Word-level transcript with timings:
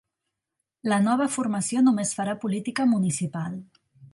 La 0.91 0.97
nova 1.07 1.27
formació 1.35 1.83
només 1.91 2.15
farà 2.21 2.35
política 2.47 2.89
municipal 2.95 3.61